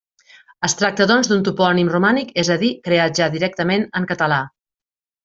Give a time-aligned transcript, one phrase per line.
[0.67, 4.41] Es tracta, doncs, d'un topònim romànic, és a dir, creat ja directament en català.